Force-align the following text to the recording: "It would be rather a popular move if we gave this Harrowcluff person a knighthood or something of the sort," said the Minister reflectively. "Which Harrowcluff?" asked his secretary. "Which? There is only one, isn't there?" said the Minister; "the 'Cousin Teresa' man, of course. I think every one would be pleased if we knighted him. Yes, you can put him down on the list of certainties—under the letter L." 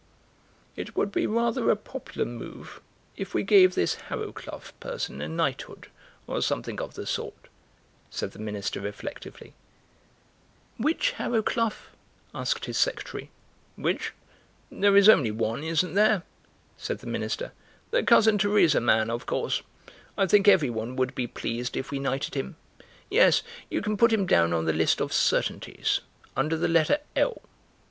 "It 0.75 0.95
would 0.95 1.11
be 1.11 1.27
rather 1.27 1.69
a 1.69 1.75
popular 1.75 2.25
move 2.25 2.81
if 3.15 3.35
we 3.35 3.43
gave 3.43 3.75
this 3.75 3.97
Harrowcluff 4.09 4.73
person 4.79 5.21
a 5.21 5.27
knighthood 5.27 5.89
or 6.25 6.41
something 6.41 6.81
of 6.81 6.95
the 6.95 7.05
sort," 7.05 7.49
said 8.09 8.31
the 8.31 8.39
Minister 8.39 8.81
reflectively. 8.81 9.53
"Which 10.79 11.11
Harrowcluff?" 11.19 11.91
asked 12.33 12.65
his 12.65 12.79
secretary. 12.79 13.29
"Which? 13.75 14.13
There 14.71 14.97
is 14.97 15.07
only 15.07 15.29
one, 15.29 15.63
isn't 15.63 15.93
there?" 15.93 16.23
said 16.77 16.97
the 16.97 17.05
Minister; 17.05 17.51
"the 17.91 18.01
'Cousin 18.01 18.39
Teresa' 18.39 18.81
man, 18.81 19.11
of 19.11 19.27
course. 19.27 19.61
I 20.17 20.25
think 20.25 20.47
every 20.47 20.71
one 20.71 20.95
would 20.95 21.13
be 21.13 21.27
pleased 21.27 21.77
if 21.77 21.91
we 21.91 21.99
knighted 21.99 22.33
him. 22.33 22.55
Yes, 23.07 23.43
you 23.69 23.83
can 23.83 23.97
put 23.97 24.11
him 24.11 24.25
down 24.25 24.51
on 24.51 24.65
the 24.65 24.73
list 24.73 24.99
of 24.99 25.13
certainties—under 25.13 26.57
the 26.57 26.67
letter 26.67 26.97
L." 27.15 27.43